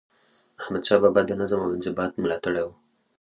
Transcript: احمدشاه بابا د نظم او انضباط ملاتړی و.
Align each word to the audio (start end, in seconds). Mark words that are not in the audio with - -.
احمدشاه 0.61 0.99
بابا 1.03 1.21
د 1.25 1.31
نظم 1.41 1.59
او 1.63 1.71
انضباط 1.75 2.11
ملاتړی 2.23 2.61
و. 2.65 2.69